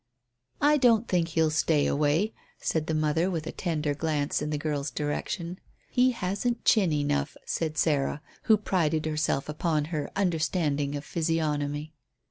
"I 0.61 0.77
don't 0.77 1.07
think 1.07 1.27
he'll 1.27 1.51
stay 1.51 1.85
away," 1.85 2.33
said 2.57 2.87
the 2.87 2.95
mother, 2.95 3.29
with 3.29 3.45
a 3.45 3.51
tender 3.51 3.93
glance 3.93 4.41
in 4.41 4.49
the 4.49 4.57
girl's 4.57 4.89
direction. 4.89 5.59
"He 5.91 6.09
hasn't 6.09 6.65
chin 6.65 6.91
enough," 6.91 7.37
said 7.45 7.77
Sarah, 7.77 8.23
who 8.45 8.57
prided 8.57 9.05
herself 9.05 9.47
upon 9.47 9.85
her 9.93 10.09
understanding 10.15 10.95
of 10.95 11.05
physiognomy. 11.05 11.93